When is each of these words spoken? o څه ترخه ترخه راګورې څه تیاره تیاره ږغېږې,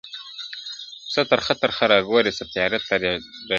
o 1.07 1.09
څه 1.13 1.21
ترخه 1.31 1.53
ترخه 1.61 1.85
راګورې 1.93 2.31
څه 2.37 2.43
تیاره 2.53 2.77
تیاره 2.87 3.11
ږغېږې, 3.15 3.49